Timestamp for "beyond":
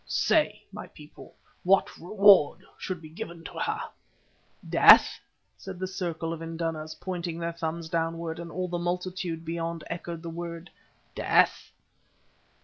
9.45-9.83